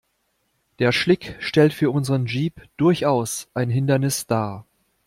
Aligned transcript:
Der 0.79 0.91
Schlick 0.93 1.35
stellt 1.37 1.75
für 1.75 1.91
unseren 1.91 2.25
Jeep 2.25 2.67
durchaus 2.75 3.51
ein 3.53 3.69
Hindernis 3.69 4.25
dar. 4.25 4.65